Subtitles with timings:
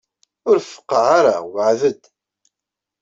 [0.49, 2.03] Ur feqqeɛ ara, weɛɛed-d!